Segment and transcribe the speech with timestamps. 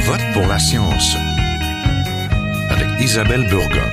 [0.00, 1.16] vote pour la science
[2.70, 3.86] avec Isabelle Burgon.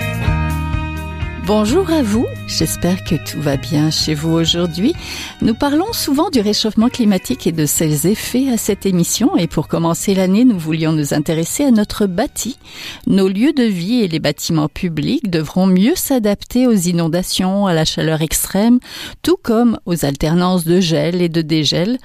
[1.46, 4.94] Bonjour à vous, j'espère que tout va bien chez vous aujourd'hui.
[5.42, 9.68] Nous parlons souvent du réchauffement climatique et de ses effets à cette émission et pour
[9.68, 12.58] commencer l'année, nous voulions nous intéresser à notre bâti.
[13.06, 17.86] Nos lieux de vie et les bâtiments publics devront mieux s'adapter aux inondations, à la
[17.86, 18.80] chaleur extrême,
[19.24, 21.98] tout comme aux alternances de gel et de dégel,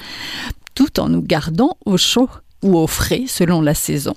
[0.75, 2.29] tout en nous gardant au chaud
[2.63, 4.15] ou au frais selon la saison.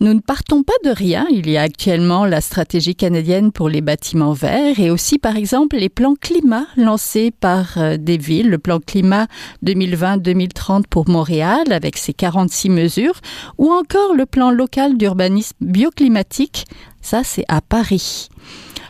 [0.00, 1.26] Nous ne partons pas de rien.
[1.30, 5.76] Il y a actuellement la stratégie canadienne pour les bâtiments verts et aussi par exemple
[5.76, 9.26] les plans climat lancés par euh, des villes, le plan climat
[9.64, 13.20] 2020-2030 pour Montréal avec ses 46 mesures
[13.58, 16.66] ou encore le plan local d'urbanisme bioclimatique.
[17.00, 18.28] Ça, c'est à Paris.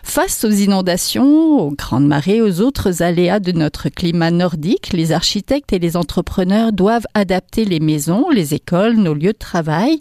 [0.05, 5.73] Face aux inondations, aux grandes marées, aux autres aléas de notre climat nordique, les architectes
[5.73, 9.99] et les entrepreneurs doivent adapter les maisons, les écoles, nos lieux de travail.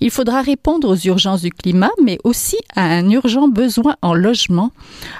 [0.00, 4.70] Il faudra répondre aux urgences du climat, mais aussi à un urgent besoin en logement.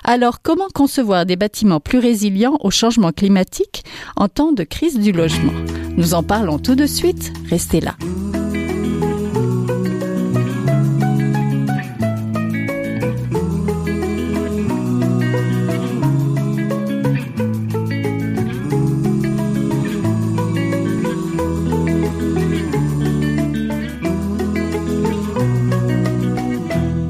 [0.02, 3.84] Alors, comment concevoir des bâtiments plus résilients au changement climatique
[4.16, 5.55] en temps de crise du logement?
[5.96, 7.32] Nous en parlons tout de suite.
[7.48, 7.94] Restez là.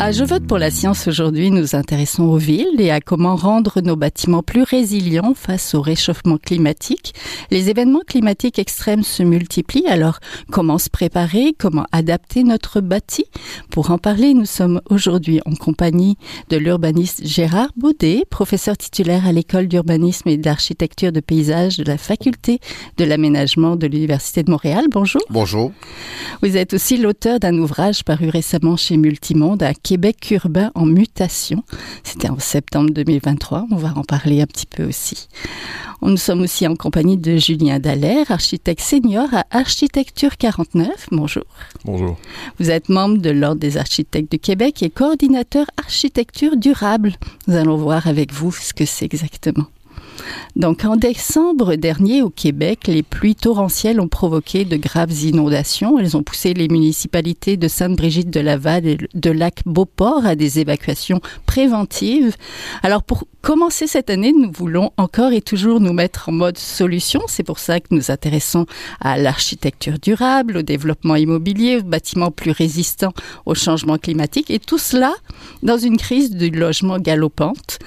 [0.04, 3.80] À Je vote pour la science aujourd'hui, nous intéressons aux villes et à comment rendre
[3.80, 7.14] nos bâtiments plus résilients face au réchauffement climatique.
[7.50, 10.18] Les événements climatiques extrêmes se multiplient, alors
[10.50, 13.24] comment se préparer, comment adapter notre bâti?
[13.70, 16.18] Pour en parler, nous sommes aujourd'hui en compagnie
[16.50, 21.96] de l'urbaniste Gérard Baudet, professeur titulaire à l'école d'urbanisme et d'architecture de paysage de la
[21.96, 22.60] faculté
[22.98, 24.84] de l'aménagement de l'Université de Montréal.
[24.90, 25.22] Bonjour.
[25.30, 25.72] Bonjour.
[26.42, 29.93] Vous êtes aussi l'auteur d'un ouvrage paru récemment chez Multimonde à Québec
[30.30, 31.62] urbain en mutation.
[32.02, 33.66] C'était en septembre 2023.
[33.70, 35.28] On va en parler un petit peu aussi.
[36.02, 41.08] Nous sommes aussi en compagnie de Julien Dallaire, architecte senior à Architecture 49.
[41.12, 41.44] Bonjour.
[41.84, 42.18] Bonjour.
[42.58, 47.14] Vous êtes membre de l'Ordre des architectes du Québec et coordinateur architecture durable.
[47.46, 49.66] Nous allons voir avec vous ce que c'est exactement.
[50.56, 55.98] Donc en décembre dernier au Québec, les pluies torrentielles ont provoqué de graves inondations.
[55.98, 61.20] Elles ont poussé les municipalités de Sainte-Brigitte de Laval et de Lac-Beauport à des évacuations
[61.46, 62.36] préventives.
[62.82, 67.20] Alors pour commencer cette année, nous voulons encore et toujours nous mettre en mode solution.
[67.26, 68.66] C'est pour ça que nous intéressons
[69.00, 73.12] à l'architecture durable, au développement immobilier, aux bâtiments plus résistants
[73.44, 75.12] au changement climatique et tout cela
[75.62, 77.78] dans une crise du logement galopante.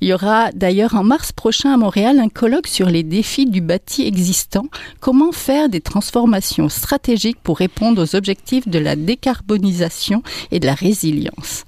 [0.00, 4.06] Il y aura d'ailleurs en mars prochain Montréal un colloque sur les défis du bâti
[4.06, 4.66] existant,
[5.00, 10.74] comment faire des transformations stratégiques pour répondre aux objectifs de la décarbonisation et de la
[10.74, 11.64] résilience?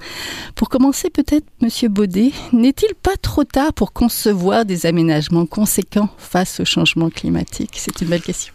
[0.55, 6.61] Pour commencer peut-être, Monsieur Baudet, n'est-il pas trop tard pour concevoir des aménagements conséquents face
[6.61, 7.73] au changement climatique?
[7.75, 8.55] C'est une belle question.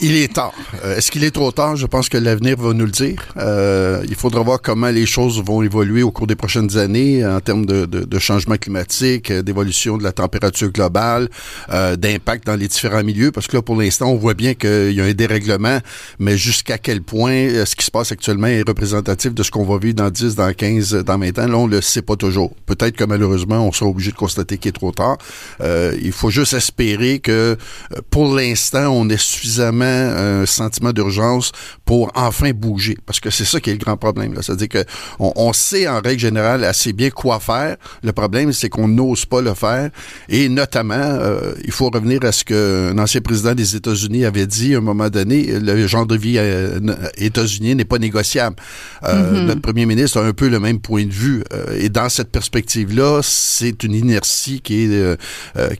[0.00, 0.52] Il est tard.
[0.84, 1.76] Euh, est-ce qu'il est trop tard?
[1.76, 3.22] Je pense que l'avenir va nous le dire.
[3.36, 7.40] Euh, il faudra voir comment les choses vont évoluer au cours des prochaines années en
[7.40, 11.28] termes de, de, de changement climatique, euh, d'évolution de la température globale,
[11.70, 14.92] euh, d'impact dans les différents milieux, parce que là, pour l'instant, on voit bien qu'il
[14.92, 15.78] y a un dérèglement,
[16.18, 19.64] mais jusqu'à quel point euh, ce qui se passe actuellement est représentatif de ce qu'on
[19.64, 22.54] va vivre dans 10, dans 15, dans 20 ans, là, on le sait pas toujours.
[22.66, 25.18] Peut-être que malheureusement, on sera obligé de constater qu'il est trop tard.
[25.60, 27.56] il faut juste espérer que,
[28.10, 31.52] pour l'instant, on est suffisamment un sentiment d'urgence
[31.84, 32.96] pour enfin bouger.
[33.06, 34.34] Parce que c'est ça qui est le grand problème.
[34.40, 34.84] C'est-à-dire que
[35.18, 37.76] on, sait en règle générale assez bien quoi faire.
[38.02, 39.90] Le problème, c'est qu'on n'ose pas le faire.
[40.28, 44.74] Et notamment, euh, il faut revenir à ce qu'un ancien président des États-Unis avait dit
[44.74, 46.78] à un moment donné, le genre de vie euh,
[47.16, 48.56] états-unien n'est pas négociable.
[49.04, 49.44] Euh, mm-hmm.
[49.46, 51.42] Notre premier ministre a un peu le même point de vue.
[51.52, 55.16] Euh, et dans cette perspective-là, c'est une inertie qui est, euh,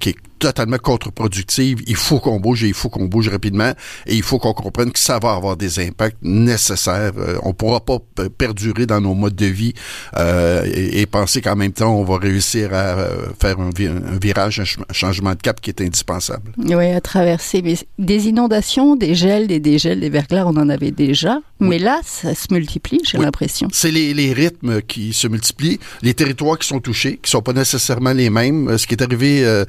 [0.01, 1.83] qui est totalement contre-productive.
[1.87, 3.73] Il faut qu'on bouge et il faut qu'on bouge rapidement
[4.07, 7.13] et il faut qu'on comprenne que ça va avoir des impacts nécessaires.
[7.19, 7.99] Euh, on pourra pas
[8.37, 9.75] perdurer dans nos modes de vie
[10.17, 14.61] euh, et, penser qu'en même temps, on va réussir à euh, faire un, un, virage,
[14.61, 16.53] un changement de cap qui est indispensable.
[16.59, 20.91] Oui, à traverser mais des inondations, des gels, des dégels, des verglas, on en avait
[20.91, 21.41] déjà.
[21.61, 21.69] Oui.
[21.71, 23.25] Mais là, ça se multiplie, j'ai oui.
[23.25, 23.69] l'impression.
[23.73, 27.53] C'est les, les, rythmes qui se multiplient, les territoires qui sont touchés, qui sont pas
[27.53, 28.79] nécessairement les mêmes.
[28.79, 29.65] Ce qui est arrivé euh,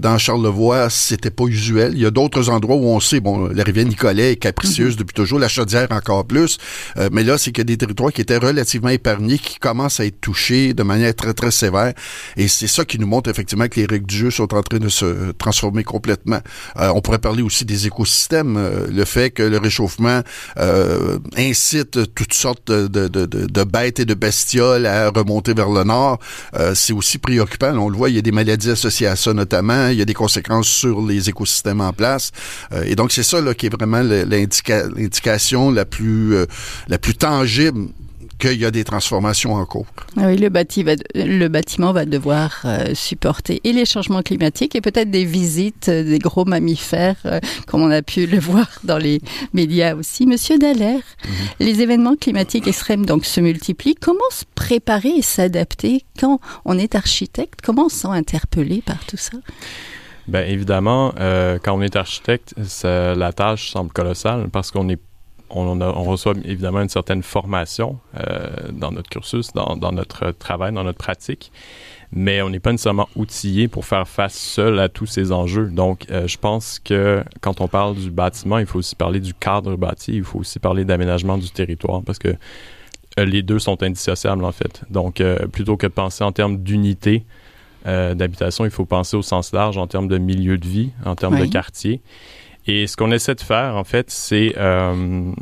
[0.00, 1.92] dans Charlevoix, c'était pas usuel.
[1.94, 4.96] Il y a d'autres endroits où on sait, bon, la rivière Nicolet est capricieuse mm
[4.96, 4.98] -hmm.
[4.98, 6.58] depuis toujours, la Chaudière encore plus.
[6.96, 10.00] Euh, mais là, c'est qu'il y a des territoires qui étaient relativement épargnés, qui commencent
[10.00, 11.92] à être touchés de manière très, très sévère.
[12.36, 14.78] Et c'est ça qui nous montre effectivement que les règles du jeu sont en train
[14.78, 16.40] de se transformer complètement.
[16.78, 18.56] Euh, on pourrait parler aussi des écosystèmes.
[18.56, 20.20] Euh, le fait que le réchauffement
[21.36, 26.18] incite toutes sortes de, de, de, bêtes et de bestioles à remonter vers le nord,
[26.74, 27.76] c'est aussi préoccupant.
[27.76, 30.04] On le voit, il y a des maladies associées à ça notamment, il y a
[30.04, 32.32] des conséquences sur les écosystèmes en place.
[32.84, 36.36] et donc, c'est ça là, qui est vraiment l'indication la plus
[36.88, 37.88] la plus tangible
[38.38, 39.86] qu'il y a des transformations en cours.
[40.16, 45.10] Ah oui, le, le bâtiment va devoir euh, supporter et les changements climatiques et peut-être
[45.10, 49.20] des visites euh, des gros mammifères, euh, comme on a pu le voir dans les
[49.52, 50.26] médias aussi.
[50.26, 51.32] Monsieur Dallaire, mhm.
[51.60, 53.96] les événements climatiques extrêmes donc se multiplient.
[53.96, 57.60] Comment se préparer et s'adapter quand on est architecte?
[57.62, 59.38] Comment on se sent interpellé par tout ça?
[60.26, 65.00] Bien, évidemment, quand on est architecte, la tâche semble colossale parce qu'on est
[65.50, 70.98] on, reçoit évidemment une certaine formation euh, dans notre cursus, dans, notre travail, dans notre
[70.98, 71.52] pratique,
[72.12, 75.68] mais on n'est pas nécessairement outillé pour faire face seul à tous ces enjeux.
[75.68, 79.34] Donc, euh, je pense que quand on parle du bâtiment, il faut aussi parler du
[79.34, 82.34] cadre bâti, il faut aussi parler d'aménagement du territoire, parce que
[83.18, 84.82] euh, les deux sont indissociables en fait.
[84.90, 85.22] Donc,
[85.52, 87.24] plutôt que de penser en termes d'unité,
[87.84, 91.38] d'habitation, il faut penser au sens large en termes de milieu de vie, en termes
[91.38, 92.02] de quartier.
[92.68, 94.52] Et ce qu'on essaie de faire, en fait, c'est...
[94.58, 95.32] Euh,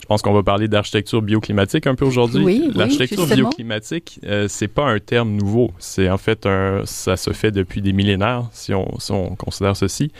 [0.00, 2.44] je pense qu'on va parler d'architecture bioclimatique un peu aujourd'hui.
[2.44, 5.70] Oui, L'architecture bioclimatique, euh, c'est pas un terme nouveau.
[5.78, 9.76] C'est en fait un, ça se fait depuis des millénaires, si on, si on considère
[9.76, 10.10] ceci,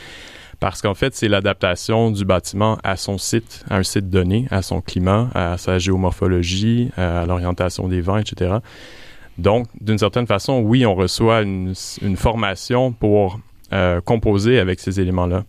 [0.61, 4.61] parce qu'en fait, c'est l'adaptation du bâtiment à son site, à un site donné, à
[4.61, 8.55] son climat, à sa géomorphologie, à l'orientation des vents, etc.
[9.37, 13.39] Donc, d'une certaine façon, oui, on reçoit une, une formation pour
[13.73, 15.43] euh, composer avec ces éléments-là.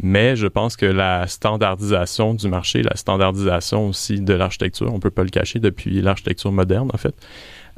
[0.00, 5.10] Mais je pense que la standardisation du marché, la standardisation aussi de l'architecture, on peut
[5.10, 7.14] pas le cacher depuis l'architecture moderne en fait,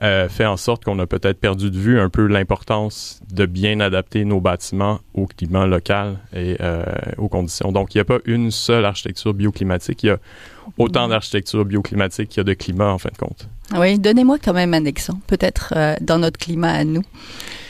[0.02, 3.78] euh, fait en sorte qu'on a peut-être perdu de vue un peu l'importance de bien
[3.78, 6.84] adapter nos bâtiments au climat local et euh,
[7.16, 7.70] aux conditions.
[7.70, 10.02] Donc, il n'y a pas une seule architecture bioclimatique.
[10.02, 10.18] Il y a
[10.78, 13.48] autant d'architecture bioclimatique qu'il y a de climat, en fin de compte.
[13.76, 17.04] Oui, donnez-moi quand même un exemple, peut-être euh, dans notre climat à nous.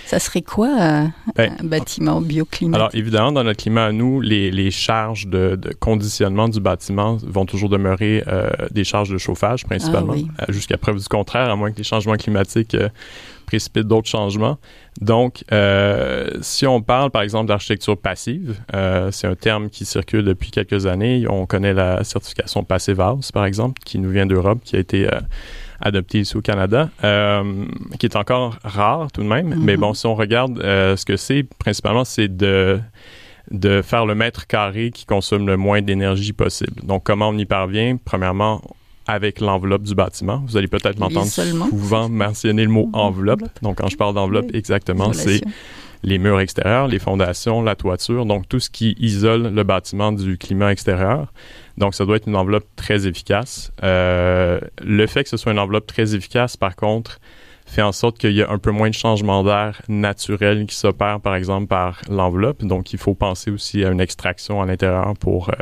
[0.07, 2.75] Ça serait quoi euh, ben, un bâtiment bioclimatique?
[2.75, 7.17] Alors, évidemment, dans notre climat à nous, les, les charges de, de, conditionnement du bâtiment
[7.23, 11.51] vont toujours demeurer euh, des charges de chauffage, principalement, ah, euh, jusqu'à preuve du contraire,
[11.51, 12.77] à moins que les changements climatiques
[13.47, 14.59] précipitent d'autres changements.
[15.01, 15.45] Donc,
[16.41, 18.57] si on parle, par exemple, d'architecture passive,
[19.11, 21.27] c'est un terme qui circule depuis quelques années.
[21.29, 25.09] On connaît la certification Passive House, par exemple, qui nous vient d'Europe, qui a été
[25.81, 27.67] adopté ici au Canada, euh,
[27.99, 29.55] qui est encore rare tout de même.
[29.59, 29.81] Mais mhm.
[29.81, 32.81] bon, si on regarde euh, ce que c'est, principalement, c'est de
[33.51, 36.81] de faire le mètre carré qui consomme le moins d'énergie possible.
[36.83, 37.99] Donc, comment on y parvient?
[38.03, 38.63] Premièrement,
[39.07, 40.43] avec l'enveloppe du bâtiment.
[40.47, 43.43] Vous allez peut-être m'entendre souvent mentionner le mot enveloppe.
[43.63, 45.43] Donc, quand je parle d'enveloppe, exactement, c'est
[46.03, 50.37] les murs extérieurs, les fondations, la toiture, donc tout ce qui isole le bâtiment du
[50.37, 51.33] climat extérieur.
[51.77, 53.73] Donc, ça doit être une enveloppe très efficace.
[53.83, 57.19] Euh, le fait que ce soit une enveloppe très efficace, par contre,
[57.67, 61.21] fait en sorte qu'il y a un peu moins de changement d'air naturel qui s'opère,
[61.21, 62.63] par exemple, par l'enveloppe.
[62.63, 65.55] Donc, il faut penser aussi à une extraction à l'intérieur pour euh,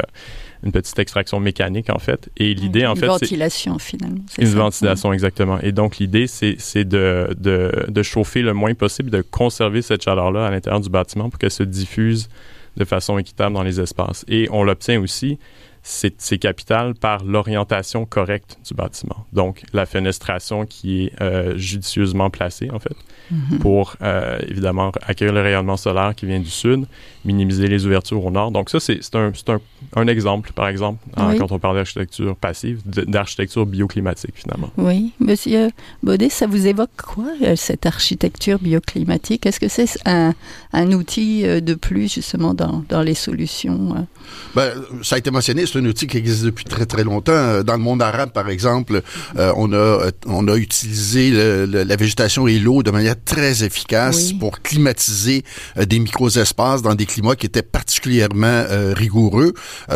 [0.64, 2.28] une petite extraction mécanique, en fait.
[2.36, 3.06] Et l'idée, en fait, c'est...
[3.06, 4.24] Une ventilation, finalement.
[4.36, 5.60] Une ventilation, exactement.
[5.60, 10.46] Et donc, l'idée, c'est, de, de, de chauffer le moins possible, de conserver cette chaleur-là
[10.46, 12.28] à l'intérieur du bâtiment pour qu'elle se diffuse
[12.76, 14.24] de façon équitable dans les espaces.
[14.28, 15.38] Et on l'obtient aussi
[15.82, 19.26] c'est capital par l'orientation correcte du bâtiment.
[19.32, 22.96] Donc, la fenestration qui est euh, judicieusement placée, en fait,
[23.30, 23.58] mhm.
[23.58, 26.86] pour euh, évidemment accueillir le rayonnement solaire qui vient du sud,
[27.24, 28.50] minimiser les ouvertures au nord.
[28.50, 29.60] Donc, ça, c'est un, un,
[29.96, 34.70] un, exemple, par exemple, quand on parle d'architecture passive, d'architecture bioclimatique, finalement.
[34.76, 35.12] Oui.
[35.20, 35.70] Monsieur
[36.02, 39.46] Baudet, ça vous évoque quoi, euh, cette architecture bioclimatique?
[39.46, 40.34] Est-ce que c'est un,
[40.72, 44.06] un, outil de plus, justement, dans, dans les solutions?
[44.54, 44.70] Ben,
[45.02, 47.32] ça a été mentionné, c'est un outil qui existe depuis très très longtemps.
[47.32, 49.02] Euh, dans le monde arabe, par exemple,
[49.38, 54.32] euh, on a euh, on a utilisé la végétation et l'eau de manière très efficace
[54.32, 55.44] pour climatiser
[55.76, 58.64] des micro-espaces dans des climats qui étaient particulièrement
[58.96, 59.52] rigoureux.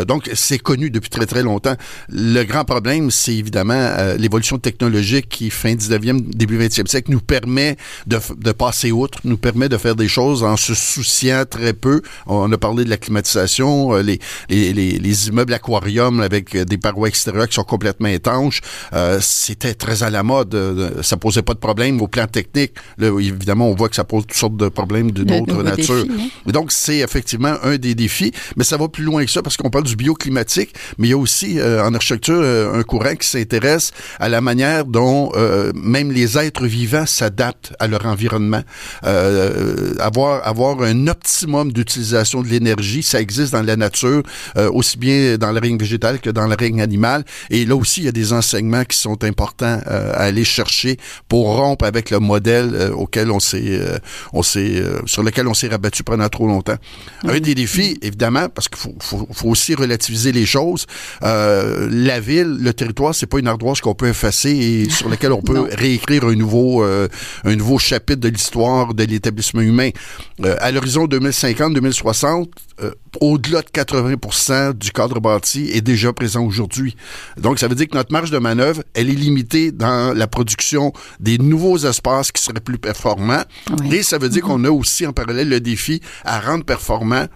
[0.07, 1.77] donc, c'est connu depuis très très longtemps.
[2.09, 7.77] Le grand problème, c'est évidemment l'évolution technologique qui, fin 19e, début 20e siècle, nous permet
[8.07, 12.03] de, de passer outre, nous permet de faire des choses en se souciant très peu.
[12.27, 14.19] On a parlé de la climatisation, les,
[14.49, 18.61] les, les, les immeubles aquariums avec des parois extérieures qui sont complètement étanches.
[18.93, 20.55] Euh, c'était très à la mode.
[20.55, 22.73] Euh, ça posait pas de problème au plan technique.
[22.99, 26.05] Là, évidemment, on voit que ça pose toutes sortes de problèmes d'une autre nature.
[26.11, 26.29] Hein.
[26.47, 29.71] Donc, c'est effectivement un des défis, mais ça va plus loin que ça parce qu'on
[29.71, 33.93] parle du bioclimatique, mais il y a aussi euh, en architecture un courant qui s'intéresse
[34.21, 35.33] à la manière dont
[35.75, 38.63] même les êtres vivants s'adaptent à leur environnement.
[39.03, 44.23] avoir avoir un optimum d'utilisation de l'énergie, ça existe dans la nature,
[44.57, 47.25] aussi bien dans le règne végétal que dans le règne animal.
[47.51, 50.97] Et là aussi, il y a des enseignements qui sont importants euh, à aller chercher
[51.29, 53.81] pour rompre avec le modèle euh, auquel on s'est,
[54.33, 56.77] on s'est, sur lequel on s'est rabattu pendant trop longtemps.
[57.25, 60.87] Un des défis, évidemment, parce qu'il faut, faut, faut, aussi relativiser les choses.
[61.23, 65.43] la ville, le territoire, c'est pas une ardoise qu'on peut effacer et sur laquelle on
[65.43, 69.91] peut réécrire un nouveau, un nouveau chapitre de l'histoire de l'établissement humain.
[70.43, 72.47] à l'horizon 2050-2060,
[73.21, 76.97] au-delà de 80% du cadre bâti est déjà présent aujourd'hui.
[77.37, 80.93] Donc, ça veut dire que notre marge de manœuvre, elle est limitée dans la production
[81.21, 83.43] des nouveaux espaces qui seraient plus performants.
[83.91, 84.47] Et ça veut dire mm-hmm.
[84.47, 87.29] qu'on a aussi en parallèle le défi à rendre performant performant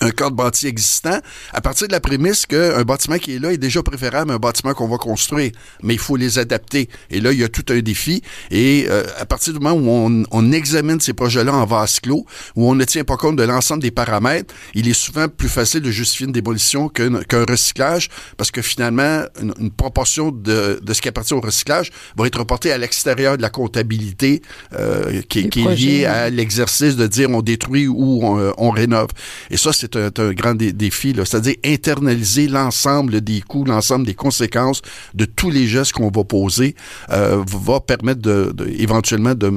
[0.00, 1.18] un cadre bâti existant,
[1.52, 4.38] à partir de la prémisse qu'un bâtiment qui est là est déjà préférable à un
[4.38, 5.52] bâtiment qu'on va construire.
[5.82, 6.88] Mais il faut les adapter.
[7.10, 8.22] Et là, il y a tout un défi.
[8.50, 12.26] Et euh, à partir du moment où on, on examine ces projets-là en vase clos,
[12.54, 15.80] où on ne tient pas compte de l'ensemble des paramètres, il est souvent plus facile
[15.80, 21.08] de justifier une démolition qu'un recyclage, parce que finalement, une, proportion de, de, ce qui
[21.08, 25.74] appartient au recyclage va être reportée à l'extérieur de la comptabilité euh, qui, qui est
[25.74, 29.08] liée à l'exercice de dire on détruit ou on, euh, on rénove.
[29.50, 34.82] Et ça, c'est c'est un, grand défi, c'est-à-dire internaliser l'ensemble des coûts, l'ensemble des conséquences
[35.14, 36.74] de tous les gestes qu'on va poser,
[37.10, 39.52] euh, va permettre de, éventuellement de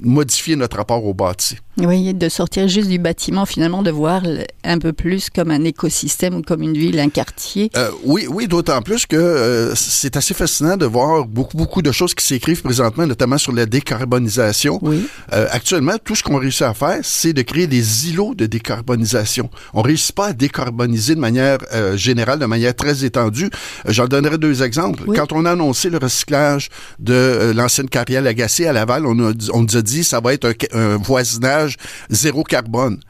[0.00, 1.56] modifier notre rapport au bâti.
[1.78, 4.22] Oui, de sortir juste du bâtiment, finalement, de voir
[4.62, 7.70] un peu plus comme un écosystème ou comme une ville, un quartier.
[7.76, 11.92] Euh, oui, oui, d'autant plus que euh, c'est assez fascinant de voir beaucoup, beaucoup de
[11.92, 14.78] choses qui s'écrivent présentement, notamment sur la décarbonisation.
[14.82, 15.06] Oui.
[15.30, 19.82] actuellement, tout ce qu'on réussit à faire, c'est de créer des îlots de décarbonisation on
[19.82, 23.50] réussit pas à décarboniser de manière euh, générale, de manière très étendue.
[23.86, 25.04] Euh, j'en donnerai deux exemples.
[25.14, 29.18] Quand on a annoncé le recyclage de euh, l'ancienne carrière Lagacé à Laval, on,
[29.52, 31.63] on nous a dit ça va être un voisinage
[32.10, 33.00] zéro carbone.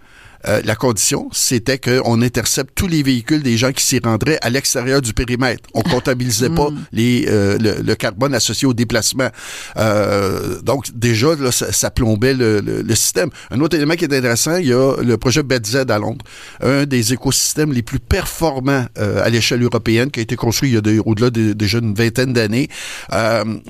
[0.49, 4.51] Euh, la condition, c'était qu'on intercepte tous les véhicules des gens qui s'y rendraient à
[4.51, 5.69] l'extérieur du périmètre.
[5.75, 6.85] On comptabilisait pas hmm.
[6.93, 9.29] les, euh, le, carbone associé au déplacement.
[9.77, 13.31] Euh, donc, déjà, là, ça, plombait le, le, système.
[13.51, 16.25] Un autre élément qui est intéressant, il y a le projet BedZ à Londres,
[16.61, 20.99] un des écosystèmes les plus performants à l'échelle européenne, qui a été construit il y
[20.99, 22.69] a au-delà de, déjà une vingtaine d'années.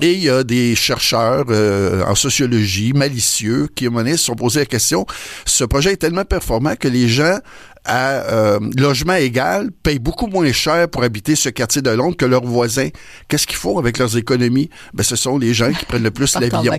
[0.01, 1.45] et il y a des chercheurs
[2.07, 5.05] en sociologie malicieux qui, à un moment donné, se sont posés la question,
[5.45, 7.39] ce projet est tellement performant que les gens
[7.85, 12.25] à euh, logement égal payent beaucoup moins cher pour habiter ce quartier de Londres que
[12.25, 12.89] leurs voisins.
[13.27, 14.69] Qu'est-ce qu'ils font avec leurs économies?
[14.93, 16.73] Ben, ce sont les gens qui prennent le plus l'avion.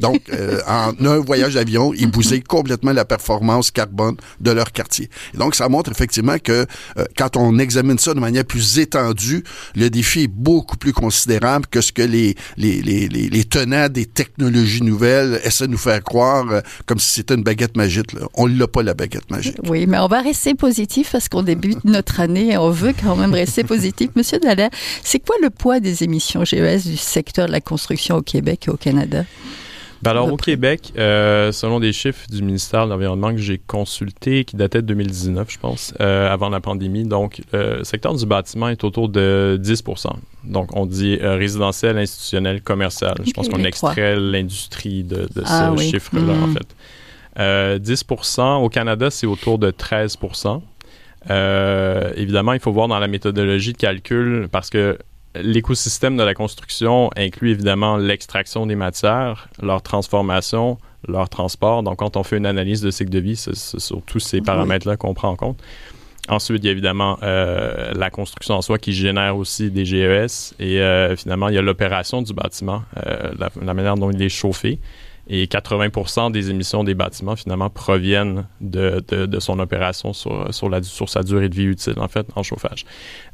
[0.00, 5.08] Donc, euh, en un voyage d'avion, ils bousillent complètement la performance carbone de leur quartier.
[5.34, 6.66] Et donc, ça montre effectivement que
[6.98, 9.44] euh, quand on examine ça de manière plus étendue,
[9.76, 14.06] le défi est beaucoup plus considérable que ce que les, les, les, les, tenants des
[14.06, 18.12] technologies nouvelles essaient de nous faire croire comme si c'était une baguette magique.
[18.12, 18.22] Là.
[18.34, 19.56] On l'a pas, la baguette magique.
[19.68, 22.94] Oui, mais on va rester rester positif parce qu'on débute notre année et on veut
[22.98, 24.08] quand même rester positif.
[24.16, 24.70] Monsieur Dallaire,
[25.02, 28.70] c'est quoi le poids des émissions GES du secteur de la construction au Québec et
[28.70, 29.24] au Canada?
[30.00, 34.46] Ben alors, au Québec, euh, selon des chiffres du ministère de l'Environnement que j'ai consultés,
[34.46, 38.70] qui dataient de 2019, je pense, euh, avant la pandémie, donc le secteur du bâtiment
[38.70, 40.08] est autour de 10%
[40.44, 43.14] Donc, on dit euh, résidentiel, institutionnel, commercial.
[43.26, 46.54] je pense qu'on extrait l'industrie de, ah ce chiffre-là, en hmm.
[47.36, 47.78] Fait.
[47.78, 50.60] 10% euh, Au Canada, c'est autour de 13%
[51.30, 54.98] euh, Évidemment, il faut voir dans la méthodologie de calcul parce que
[55.34, 61.82] l'écosystème de la construction inclut évidemment l'extraction des matières, leur transformation, leur transport.
[61.82, 64.96] Donc, quand on fait une analyse de cycle de vie, c'est sur tous ces paramètres-là
[64.96, 65.62] qu'on prend en compte.
[66.28, 70.54] Ensuite, il y a évidemment euh, la construction en soi qui génère aussi des GES
[70.60, 70.80] et
[71.16, 72.82] finalement, il y a l'opération du bâtiment,
[73.38, 74.78] la, manière dont il est chauffé
[75.32, 79.00] et 80% des émissions des bâtiments finalement proviennent de,
[79.38, 82.84] son opération sur, sur, la, sur sa durée de vie utile en fait en chauffage.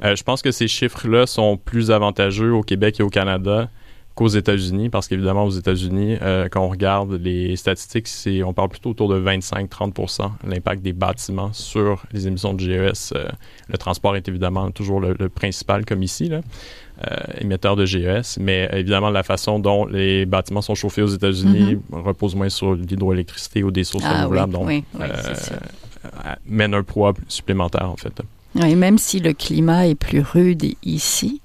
[0.03, 3.69] Euh, je pense que ces chiffres-là sont plus avantageux au Québec et au Canada
[4.17, 8.69] qu'aux États-Unis, parce qu'évidemment, aux États-Unis, euh, quand on regarde les statistiques, c'est, on parle
[8.69, 13.13] plutôt autour de 25-30 l'impact des bâtiments sur les émissions de GES.
[13.15, 13.27] Euh,
[13.67, 16.41] le transport est évidemment toujours le, principal, comme ici, là,
[17.05, 21.75] euh, émetteur de GES, mais évidemment, la façon dont les bâtiments sont chauffés aux États-Unis
[21.75, 22.01] mm-hmm.
[22.01, 24.83] repose moins sur l'hydroélectricité ou des sources ah renouvelables, donc
[26.47, 28.19] mène un poids supplémentaire, en fait.
[28.65, 31.41] Et même si le climat est plus rude ici,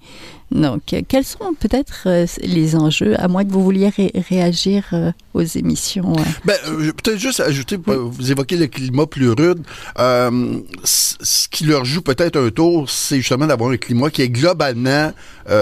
[0.55, 2.09] Donc, quels sont peut-être
[2.43, 3.91] les enjeux, à moins que vous vouliez
[4.29, 6.13] réagir aux émissions?
[6.45, 6.57] Ben,
[7.03, 9.63] peut-être juste ajouter, vous évoquez le climat plus rude.
[9.97, 15.13] ce qui leur joue peut-être un tour, c'est justement d'avoir un climat qui est globalement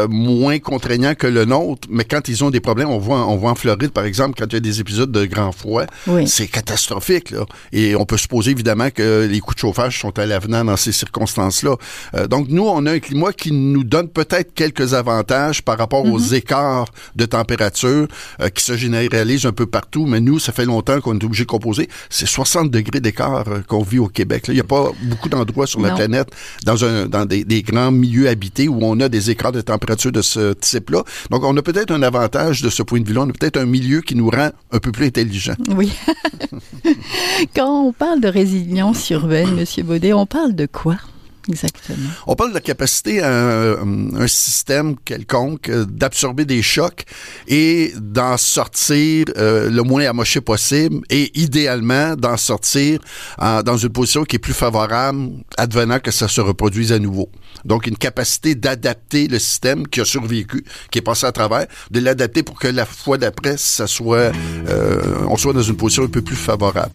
[0.08, 3.50] moins contraignant que le nôtre, mais quand ils ont des problèmes, on voit, on voit
[3.50, 5.84] en Floride, par exemple, quand il y a des épisodes de grand froid,
[6.26, 7.30] c'est catastrophique.
[7.30, 7.44] Là.
[7.72, 10.92] Et on peut supposer évidemment que les coûts de chauffage sont à l'avenant dans ces
[10.92, 11.76] circonstances-là.
[12.14, 16.04] Euh, donc nous, on a un climat qui nous donne peut-être quelques avantages par rapport
[16.04, 16.34] aux mhm.
[16.34, 18.08] écarts de température
[18.40, 20.06] euh, qui se généralisent un peu partout.
[20.06, 21.88] Mais nous, ça fait longtemps qu'on est obligé de composer.
[22.08, 24.44] C'est 60 degrés d'écart euh, qu'on vit au Québec.
[24.48, 26.30] Il n'y a pas beaucoup d'endroits sur la planète
[26.64, 30.12] dans, un, dans des, des, grands milieux habités où on a des écarts de température
[30.12, 31.04] de ce type-là.
[31.30, 33.22] Donc on a peut-être un avantage de ce point de vue-là.
[33.22, 35.54] On a peut-être un milieu qui nous rend un peu plus intelligent.
[35.68, 35.92] Oui.
[37.54, 40.96] Quand on parle de résilience urbaine, Monsieur Baudet, on parle de quoi?
[42.26, 47.04] On parle de la capacité à un, système quelconque euh, d'absorber des chocs
[47.48, 53.00] et d'en sortir euh, le moins amoché possible et idéalement d'en sortir
[53.38, 57.28] dans une position qui est plus favorable advenant que ça se reproduise à nouveau.
[57.64, 62.00] Donc une capacité d'adapter le système qui a survécu, qui est passé à travers, de
[62.00, 64.32] l'adapter pour que la fois d'après, ça soit,
[64.68, 66.92] euh, on soit dans une position un peu plus favorable.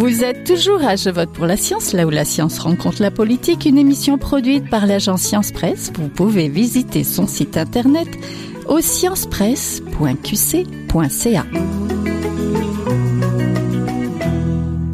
[0.00, 3.10] Vous êtes toujours à Je vote pour la science, là où la science rencontre la
[3.10, 5.92] politique, une émission produite par l'agence Science Presse.
[5.94, 8.08] Vous pouvez visiter son site internet
[8.66, 11.44] au sciencepresse.qc.ca.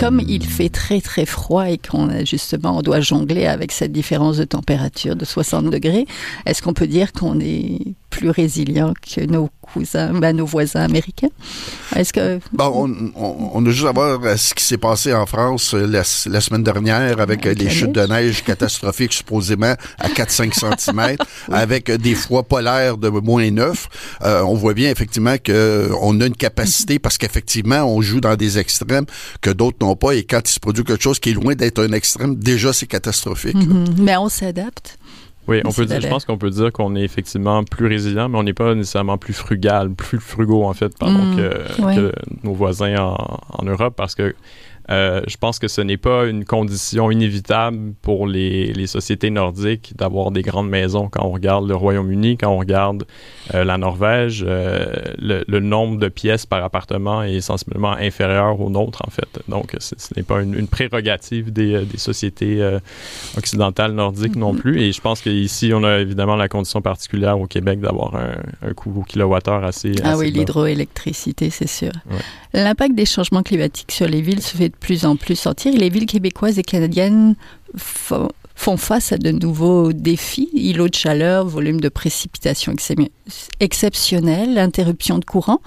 [0.00, 4.38] Comme il fait très très froid et qu'on justement on doit jongler avec cette différence
[4.38, 6.06] de température de 60 degrés,
[6.46, 7.78] est-ce qu'on peut dire qu'on est
[8.10, 11.28] plus résilient que nos cousins, ben, nos voisins américains.
[11.94, 12.38] Est-ce que...
[12.52, 16.04] Bon, on, a juste à voir euh, ce qui s'est passé en France euh, la,
[16.04, 21.16] semaine dernière avec, les euh, chutes de neige catastrophiques supposément à 4-5 cm,
[21.52, 23.88] avec des froids polaires de moins 9.
[24.22, 29.06] on voit bien effectivement qu'on a une capacité parce qu'effectivement, on joue dans des extrêmes
[29.40, 31.82] que d'autres n'ont pas et quand il se produit quelque chose qui est loin d'être
[31.82, 33.56] un extrême, déjà c'est catastrophique.
[33.56, 34.00] Mm-hmm.
[34.00, 34.98] Mais on s'adapte.
[35.48, 38.38] Oui, on peut dire, je pense qu'on peut dire qu'on est effectivement plus résilient, mais
[38.38, 41.36] on n'est pas nécessairement plus frugal, plus frugaux en fait, pardon, mm.
[41.36, 42.12] que,
[42.42, 44.34] nos voisins en, en Europe, parce que
[44.90, 49.94] euh, je pense que ce n'est pas une condition inévitable pour les, les sociétés nordiques
[49.96, 51.08] d'avoir des grandes maisons.
[51.08, 53.04] Quand on regarde le Royaume-Uni, quand on regarde
[53.54, 54.86] euh, la Norvège, euh,
[55.18, 59.40] le, le, nombre de pièces par appartement est sensiblement inférieur au nôtre, en fait.
[59.48, 62.78] Donc, ce n'est pas une, une, prérogative des, des sociétés
[63.36, 64.58] occidentales nordiques non mm-hmm.
[64.58, 64.82] plus.
[64.82, 68.72] Et je pense qu'ici, on a évidemment la condition particulière au Québec d'avoir un, un
[68.74, 69.92] coût au kilowattheure assez.
[70.04, 71.92] Ah oui, l'hydroélectricité, c'est sûr.
[72.52, 75.72] L'impact des changements climatiques sur les villes se fait de plus en plus sentir.
[75.72, 77.34] Les villes québécoises et canadiennes
[77.76, 78.28] font,
[78.76, 82.74] face à de nouveaux défis, îlots de chaleur, volume de précipitations
[83.60, 85.60] exceptionnel, interruption de courant.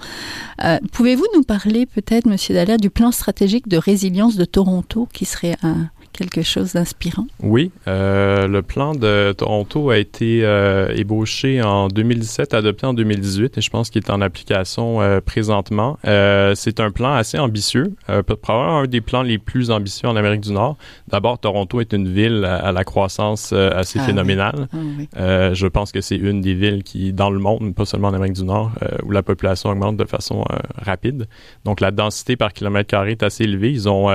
[0.64, 5.24] Euh, pouvez-vous nous parler peut-être, Monsieur Dallaire, du plan stratégique de résilience de Toronto qui
[5.24, 7.26] serait un, quelque chose d'inspirant?
[7.42, 13.58] Oui, euh, le plan de Toronto a été euh, ébauché en 2017, adopté en 2018
[13.58, 15.98] et je pense qu'il est en application euh, présentement.
[16.04, 17.94] C'est un plan assez ambitieux,
[18.42, 20.76] probablement un des plans les plus ambitieux en Amérique du Nord.
[21.08, 24.68] D'abord, Toronto est une ville à, la croissance assez ah phénoménale.
[25.16, 28.14] Ah je pense que c'est une des villes qui, dans le monde, pas seulement en
[28.14, 28.72] Amérique du Nord,
[29.04, 30.44] où la population augmente de façon
[30.76, 31.28] rapide.
[31.64, 33.70] Donc la densité par kilomètre carré est assez élevée.
[33.70, 34.08] Ils ont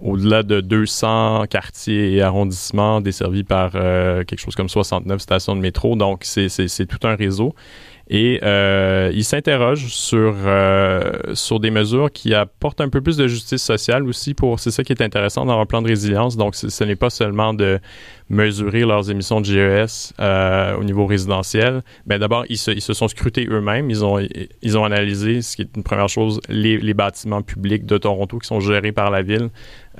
[0.00, 5.60] au-delà de 200 quartiers et arrondissements desservis par euh, quelque chose comme 69 stations de
[5.60, 5.96] métro.
[5.96, 7.54] Donc, c'est tout un réseau.
[8.08, 13.26] Et euh, il s'interroge sur euh, sur des mesures qui apportent un peu plus de
[13.26, 16.36] justice sociale aussi pour c'est ça qui est intéressant dans un plan de résilience.
[16.36, 17.80] Donc ce n'est pas seulement de
[18.28, 21.82] mesurer leurs émissions de GES euh, au niveau résidentiel.
[22.06, 23.90] Mais d'abord ils se, ils se sont scrutés eux-mêmes.
[23.90, 24.20] Ils ont
[24.62, 28.46] ils ont analysé ce qui est une première chose les bâtiments publics de Toronto qui
[28.46, 29.50] sont gérés par la ville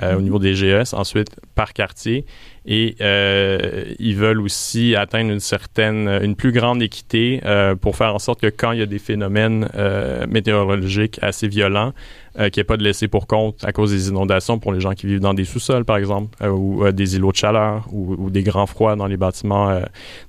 [0.02, 0.94] euh, au niveau des GES.
[0.94, 2.24] Ensuite par quartier
[2.66, 8.12] et euh, ils veulent aussi atteindre une certaine, une plus grande équité euh, pour faire
[8.12, 11.92] en sorte que quand il y a des phénomènes euh, météorologiques assez violents,
[12.38, 14.81] euh, qu'il n'y ait pas de laisser pour compte à cause des inondations pour les
[14.81, 17.87] gens qui vivent dans des sous-sols, par exemple, euh, ou euh, des îlots de chaleur,
[17.92, 19.81] ou, des grands froids dans les bâtiments.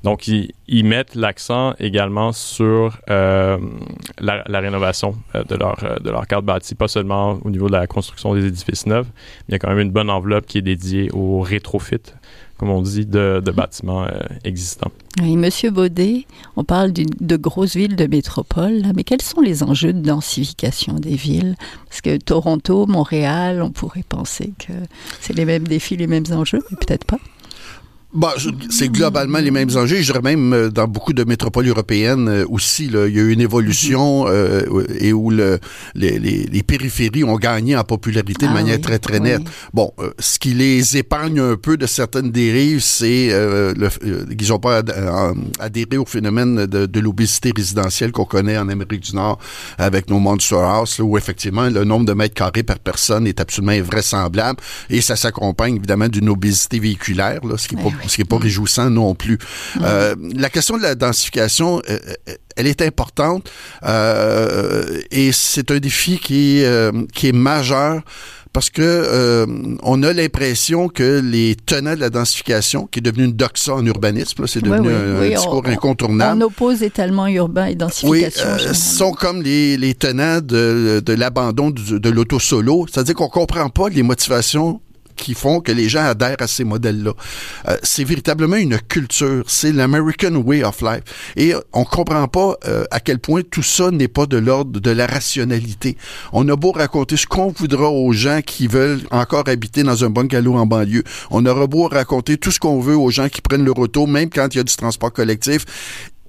[0.04, 3.60] donc, ils, mettent l'accent également sur la,
[4.48, 8.46] rénovation de leur de leur carte bâtie, pas seulement au niveau de la construction des
[8.46, 11.42] édifices neufs, mais il y a quand même une bonne enveloppe qui est dédiée au
[11.42, 11.98] rétrofit
[12.58, 14.92] comme on dit, de, bâtiments euh, existants.
[15.22, 19.94] Oui, Monsieur Baudet, on parle de grosses villes de métropole, mais quels sont les enjeux
[19.94, 21.56] de densification des villes?
[21.88, 24.74] Parce que Toronto, Montréal, on pourrait penser que
[25.22, 27.20] c'est les mêmes défis, les mêmes enjeux, mais peut-être pas.
[28.18, 28.34] Bah,
[28.72, 29.98] c'est globalement les mêmes enjeux.
[29.98, 33.22] Je dirais même euh, dans beaucoup de métropoles européennes euh, aussi, là, il y a
[33.22, 34.32] eu une évolution mm-hmm.
[34.32, 35.60] euh, et où le,
[35.94, 39.44] les, les, les, périphéries ont gagné en popularité de ah manière très, très nette.
[39.72, 43.88] Bon, ce qui les épargne un peu de certaines dérives, c'est le,
[44.34, 44.82] qu'ils n'ont pas
[45.60, 49.38] adhéré au phénomène de, de l'obésité résidentielle qu'on connaît en Amérique du Nord
[49.78, 53.40] avec nos Monster House, là, où effectivement le nombre de mètres carrés par personne est
[53.40, 58.16] absolument invraisemblable et ça s'accompagne évidemment d'une obésité véhiculaire, là, ce qui est pas ce
[58.16, 59.38] qui n'est pas réjouissant non plus.
[59.82, 63.50] Euh, la question de la densification, euh, euh, elle est importante
[65.12, 68.02] et c'est un défi qui est, qui est majeur
[68.52, 69.46] parce que
[69.84, 73.86] on a l'impression que les tenants de la densification, qui est devenu une doxa en
[73.86, 76.42] urbanisme, c'est devenu un, discours incontournable.
[76.42, 78.48] On oppose étalement urbain et densification.
[78.58, 83.30] Oui, sont comme les, les tenants de, de l'abandon de, de l'auto solo, c'est-à-dire qu'on
[83.30, 84.82] comprend pas les motivations
[85.18, 87.12] qui font que les gens adhèrent à ces modèles-là.
[87.68, 91.04] Euh, c'est véritablement une culture, c'est l'American way of life.
[91.36, 94.92] Et on comprend pas euh, à quel point tout ça n'est pas de l'ordre de
[94.92, 95.98] la rationalité.
[96.32, 100.10] On a beau raconter ce qu'on voudra aux gens qui veulent encore habiter dans un
[100.10, 101.04] bungalow en banlieue.
[101.32, 104.30] On aura beau raconter tout ce qu'on veut aux gens qui prennent le auto, même
[104.30, 105.66] quand il y a du transport collectif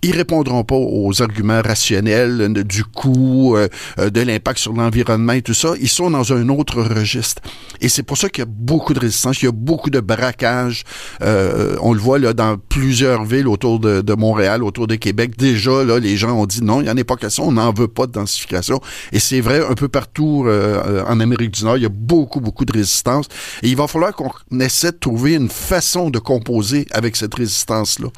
[0.03, 5.43] ils répondront pas aux arguments rationnels du coût, euh, euh, de l'impact sur l'environnement et
[5.43, 5.75] tout ça.
[5.81, 7.43] Ils sont dans un autre registre.
[7.81, 10.01] Et c'est pour ça qu'il y a beaucoup de résistance, il y a beaucoup de
[10.01, 10.85] braquage.
[11.23, 15.37] Euh, on le voit là dans plusieurs villes autour de, de, Montréal, autour de Québec.
[15.37, 17.73] Déjà, là, les gens ont dit non, il n'y en a pas question, on n'en
[17.73, 18.81] veut pas de densification.
[19.13, 22.65] Et c'est vrai un peu partout en Amérique du Nord, il y a beaucoup, beaucoup
[22.65, 23.27] de résistance.
[23.63, 28.09] Et il va falloir qu'on essaie de trouver une façon de composer avec cette résistance-là.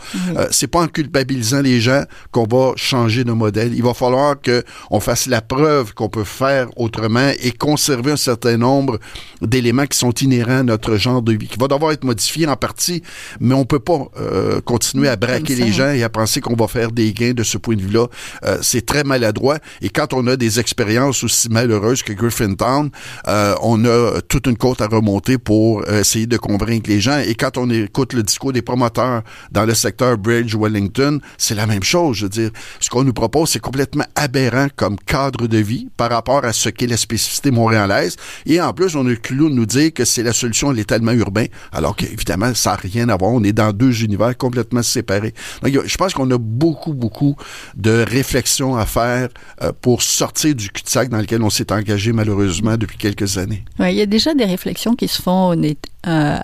[0.50, 2.02] c'est pas en culpabilisant les gens
[2.32, 3.72] qu'on va changer de modèle.
[3.74, 8.56] Il va falloir qu'on fasse la preuve qu'on peut faire autrement et conserver un certain
[8.56, 8.98] nombre
[9.42, 12.56] d'éléments qui sont inhérents à notre genre de vie, qui va devoir être modifié en
[12.56, 13.02] partie,
[13.38, 16.66] mais on peut pas euh, continuer à braquer les gens et à penser qu'on va
[16.66, 18.06] faire des gains de ce point de vue-là.
[18.44, 19.58] Euh, c'est très maladroit.
[19.82, 22.90] Et quand on a des expériences aussi malheureuses que Griffintown,
[23.28, 27.18] euh, on a toute une côte à remonter pour essayer de convaincre les gens.
[27.18, 31.66] Et quand on écoute le discours des promoteurs dans le secteur Bridge Wellington, c'est la
[31.66, 32.16] même chose.
[32.16, 36.10] Je veux dire, ce qu'on nous propose, c'est complètement aberrant comme cadre de vie par
[36.10, 38.16] rapport à ce qu'est la spécificité montréalaise.
[38.46, 40.72] Et en plus, on a le culot de nous dire que c'est la solution à
[40.72, 43.32] l'étalement urbain, alors qu'évidemment, ça n'a rien à voir.
[43.32, 45.34] On est dans deux univers complètement séparés.
[45.62, 47.36] Donc, je pense qu'on a beaucoup, beaucoup
[47.76, 49.28] de réflexions à faire
[49.62, 53.64] euh, pour sortir du cul-de-sac dans lequel on s'est engagé malheureusement depuis quelques années.
[53.78, 55.54] Ouais, il y a déjà des réflexions qui se font
[56.06, 56.38] euh,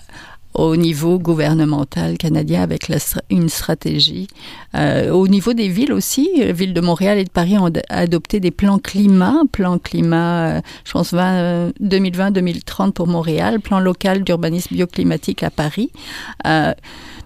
[0.57, 2.91] au niveau gouvernemental canadien avec
[3.29, 4.27] une stratégie.
[4.75, 8.39] Euh, au niveau des villes aussi, la ville de Montréal et de Paris ont adopté
[8.39, 15.43] des plans climat, plan climat, euh, je pense 2020-2030 pour Montréal, plan local d'urbanisme bioclimatique
[15.43, 15.91] à Paris.
[16.47, 16.73] Euh,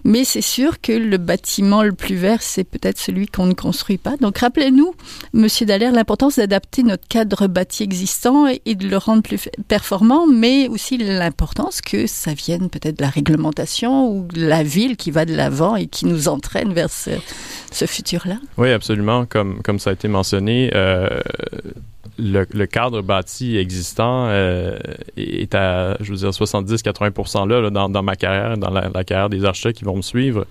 [0.04, 3.98] mais c'est sûr que le bâtiment le plus vert, c'est peut-être celui qu'on ne construit
[3.98, 4.16] pas.
[4.16, 4.94] Donc rappelez-nous,
[5.32, 10.68] Monsieur Dallaire, l'importance d'adapter notre cadre bâti existant et de le rendre plus performant, mais
[10.68, 15.24] aussi l'importance que ça vienne peut-être de la réglementation ou de la ville qui va
[15.24, 17.10] de l'avant et qui nous entraîne vers ce,
[17.86, 18.36] futur-là.
[18.58, 19.26] Oui, absolument.
[19.26, 21.20] Comme, comme ça a été mentionné, euh,
[22.18, 24.78] le, cadre bâti existant euh,
[25.16, 29.44] est à, je veux dire, 70-80 là, là dans, ma carrière, dans la, carrière des
[29.44, 30.46] architectes qui vont me suivre.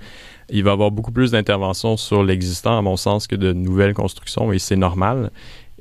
[0.49, 3.93] Il va y avoir beaucoup plus d'interventions sur l'existant, à mon sens, que de nouvelles
[3.93, 5.31] constructions, et c'est normal.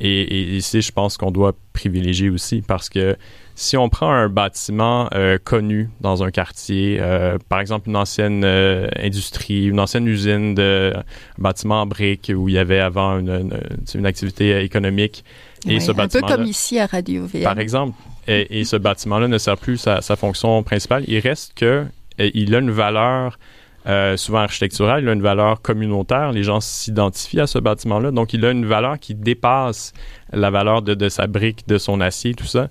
[0.03, 3.17] Et, ici, je pense qu'on doit privilégier aussi, parce que
[3.55, 8.45] si on prend un bâtiment euh, connu dans un quartier, euh, par exemple une ancienne
[8.45, 11.03] industrie, une ancienne usine de un
[11.43, 15.25] bâtiment en briques où il y avait avant une activité économique,
[15.67, 17.43] un peu comme ici à Radio VM.
[17.43, 17.97] Par exemple.
[18.27, 21.03] Et, ce bâtiment-là ne sert plus sa, sa, fonction principale.
[21.09, 21.85] Il reste que
[22.19, 23.39] il a une valeur
[23.87, 26.33] euh, souvent architecturale, il a une valeur communautaire.
[26.33, 28.11] Les gens s'identifient à ce bâtiment-là.
[28.11, 29.95] Donc, il a une valeur qui dépasse
[30.33, 32.69] la valeur de, de sa brique, de son acier, tout ça,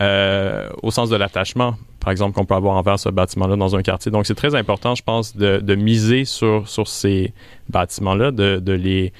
[0.00, 3.82] euh, au sens de l'attachement, par exemple, qu'on peut avoir envers ce bâtiment-là dans un
[3.82, 4.12] quartier.
[4.12, 7.32] Donc, c'est très important, je pense, de, de miser sur, sur ces
[7.68, 9.12] bâtiments-là, de, de les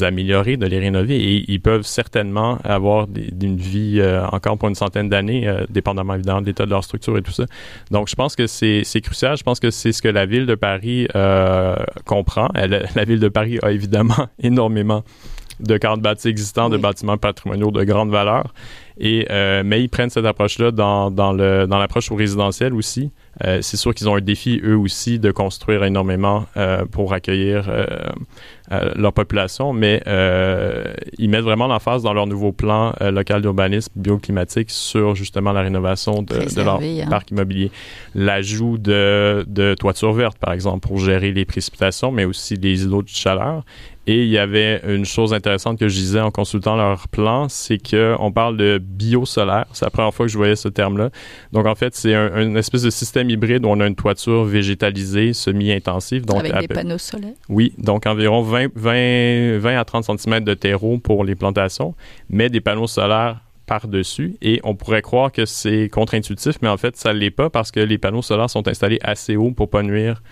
[0.00, 3.06] améliorer, de les rénover et ils peuvent certainement avoir
[3.40, 6.84] une vie euh, encore pour une centaine d'années, euh, dépendamment évidemment de l'état de leur
[6.84, 7.44] structure et tout ça.
[7.90, 9.36] Donc je pense que c'est crucial.
[9.36, 12.48] Je pense que c'est ce que la ville de Paris euh, comprend.
[12.54, 15.02] la ville de Paris a évidemment énormément
[15.60, 18.54] de cadres bâtis existants, de bâtiments patrimoniaux de grande valeur.
[18.98, 19.26] Et
[19.64, 23.10] mais ils prennent cette approche-là dans dans le dans l'approche au résidentiel aussi.
[23.44, 27.64] Euh, c'est sûr qu'ils ont un défi, eux aussi, de construire énormément euh, pour accueillir
[27.68, 27.86] euh,
[28.94, 30.02] leur population, mais
[31.18, 36.22] ils mettent vraiment l'emphase dans leur nouveau plan local d'urbanisme bioclimatique sur justement la rénovation
[36.22, 37.06] de, leur hein.
[37.10, 37.70] parc immobilier.
[38.14, 43.02] L'ajout de, de toitures vertes, par exemple, pour gérer les précipitations, mais aussi les îlots
[43.02, 43.62] de chaleur.
[44.08, 47.78] Et il y avait une chose intéressante que je disais en consultant leur plan, c'est
[47.78, 49.66] qu'on parle de biosolaire.
[49.72, 51.10] C'est la première fois que je voyais ce terme-là.
[51.52, 54.44] Donc, en fait, c'est un, une espèce de système hybride où on a une toiture
[54.44, 56.24] végétalisée, semi-intensive.
[56.24, 57.34] Donc, Avec des panneaux solaires?
[57.48, 61.94] Oui, donc environ 20, 20, 20 à 30 cm de terreau pour les plantations,
[62.30, 64.36] mais des panneaux solaires par-dessus.
[64.42, 67.70] Et on pourrait croire que c'est contre-intuitif, mais en fait, ça ne l'est pas parce
[67.70, 70.22] que les panneaux solaires sont installés assez haut pour pas nuire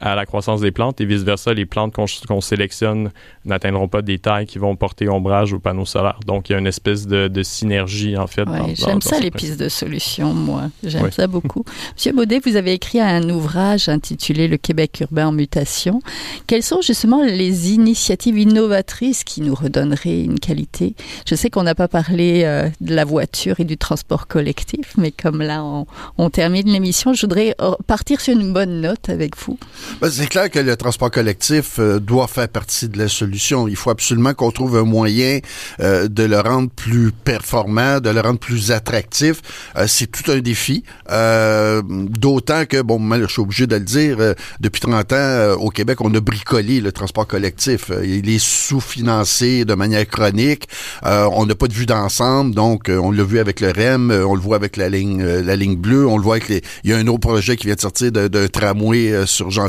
[0.00, 3.10] à la croissance des plantes et vice-versa, les plantes qu'on sélectionne
[3.44, 6.20] n'atteindront pas des tailles qui vont porter ombrage aux panneaux solaires.
[6.26, 8.44] Donc, il y a une espèce de, de synergie, en fait.
[8.74, 10.70] J'aime ça, les pistes de solutions, moi.
[10.84, 11.64] J'aime ça beaucoup.
[11.94, 16.00] Monsieur Baudet, vous avez écrit un ouvrage intitulé Le Québec urbain en mutation.
[16.46, 20.94] Quelles sont justement les initiatives innovatrices qui nous redonneraient une qualité?
[21.26, 25.10] Je sais qu'on n'a pas parlé euh, de la voiture et du transport collectif, mais
[25.10, 25.86] comme là, on,
[26.18, 29.58] on termine l'émission, je voudrais euh, partir sur une bonne note avec vous.
[30.00, 33.66] Ben, c'est clair que le transport collectif euh, doit faire partie de la solution.
[33.66, 35.40] Il faut absolument qu'on trouve un moyen
[35.80, 39.42] euh, de le rendre plus performant, de le rendre plus attractif.
[39.76, 40.84] Euh, c'est tout un défi.
[41.08, 44.18] D'autant que, bon, moi, je suis obligé de le dire,
[44.60, 47.90] depuis 30 ans, au Québec, on a bricolé le transport collectif.
[48.04, 50.68] Il est sous-financé de manière chronique.
[51.02, 54.40] on n'a pas de vue d'ensemble, donc on l'a vu avec le REM, on le
[54.40, 56.62] voit avec la ligne, la ligne bleue, on le voit avec les...
[56.84, 59.68] Il y a un autre projet qui vient de sortir d'un tramway sur Jean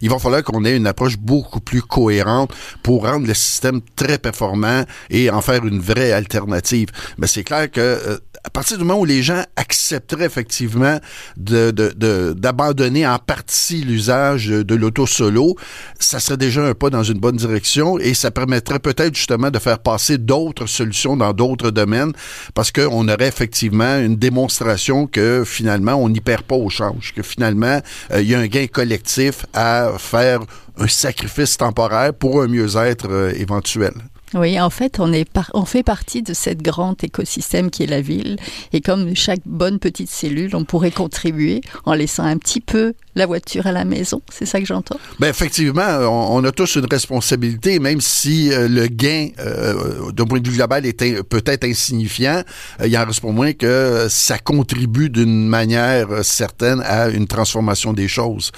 [0.00, 4.18] il va falloir qu'on ait une approche beaucoup plus cohérente pour rendre le système très
[4.18, 6.88] performant et en faire une vraie alternative.
[7.18, 10.98] Mais c'est clair que euh, à partir du moment où les gens accepteraient effectivement
[11.36, 15.56] d'abandonner en partie l'usage de l'auto solo,
[15.98, 19.58] ça serait déjà un pas dans une bonne direction et ça permettrait peut-être justement de
[19.58, 22.12] faire passer d'autres solutions dans d'autres domaines
[22.54, 27.22] parce qu'on aurait effectivement une démonstration que finalement on n'y perd pas au change, que
[27.22, 27.80] finalement
[28.12, 30.40] euh, il y a un gain collectif à faire
[30.78, 33.92] un sacrifice temporaire pour un mieux-être euh, éventuel.
[34.34, 38.02] Oui, en fait, on, est on fait partie de cet grand écosystème qui est la
[38.02, 38.36] ville.
[38.72, 43.26] Et comme chaque bonne petite cellule, on pourrait contribuer en laissant un petit peu la
[43.26, 44.22] voiture à la maison.
[44.30, 44.98] C'est ça que j'entends?
[45.18, 50.40] Ben effectivement, on, a tous une responsabilité, même si euh, le gain euh, d'un point
[50.40, 52.42] de vue global est peut-être insignifiant,
[52.80, 57.92] euh, il en reste pour moins que ça contribue d'une manière certaine à une transformation
[57.92, 58.52] des choses.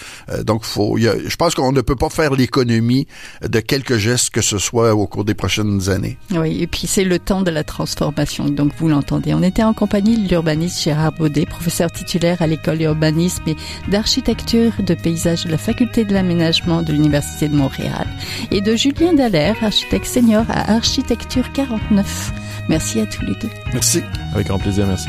[0.45, 3.07] donc, faut, je pense qu'on ne peut pas faire l'économie
[3.43, 6.19] de quelques gestes que ce soit au cours des prochaines années.
[6.33, 9.33] Oui, et puis c'est le temps de la transformation, donc vous l'entendez.
[9.33, 13.57] On était en compagnie de l'urbaniste Gérard Baudet, professeur titulaire à l'école d'urbanisme et
[13.91, 18.07] d'architecture de paysage de la Faculté de l'aménagement de l'Université de Montréal
[18.51, 22.33] et de Julien Dallaire, architecte senior à Architecture 49.
[22.69, 23.51] Merci à tous les deux.
[23.73, 24.03] Merci.
[24.35, 25.09] Avec grand plaisir, merci.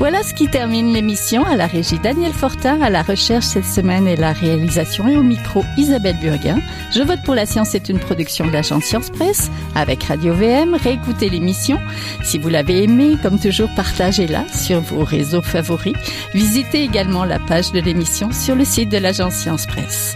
[0.00, 1.44] Voilà ce qui termine l'émission.
[1.44, 5.22] À la régie Daniel Fortin, à la recherche cette semaine et la réalisation et au
[5.22, 6.58] micro Isabelle Burguin.
[6.90, 10.74] Je vote pour la science est une production de l'agence Science Presse avec Radio VM.
[10.74, 11.78] Réécoutez l'émission.
[12.22, 15.96] Si vous l'avez aimée, comme toujours, partagez-la sur vos réseaux favoris.
[16.32, 20.14] Visitez également la page de l'émission sur le site de l'agence Science Presse.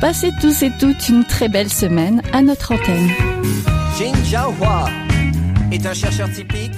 [0.00, 3.10] Passez tous et toutes une très belle semaine à notre antenne.
[3.98, 4.86] Jin Jiahua
[5.70, 6.72] est un chercheur typique